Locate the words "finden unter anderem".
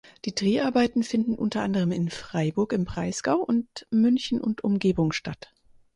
1.03-1.91